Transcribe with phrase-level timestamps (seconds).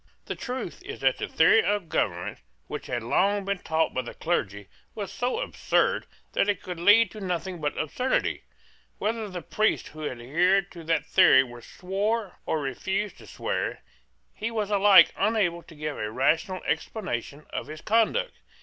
[0.25, 4.15] The truth is that the theory of government which had long been taught by the
[4.15, 8.41] clergy was so absurd that it could lead to nothing but absurdity.
[8.97, 13.83] Whether the priest who adhered to that theory swore or refused to swear,
[14.33, 18.33] he was alike unable to give a rational explanation of his conduct.